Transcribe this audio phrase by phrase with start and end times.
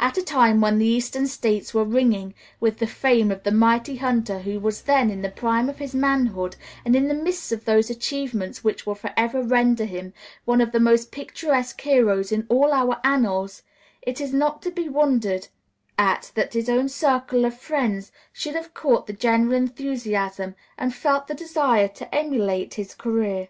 [0.00, 3.96] At a time when the Eastern States were ringing with the fame of the mighty
[3.96, 7.66] hunter who was then in the prime of his manhood, and in the midst of
[7.66, 10.14] those achievements which will forever render him
[10.46, 13.60] one of the most picturesque heroes in all our annals,
[14.00, 15.48] it is not to be wondered
[15.98, 21.26] at that his own circle of friends should have caught the general enthusiasm and felt
[21.26, 23.48] the desire to emulate his career.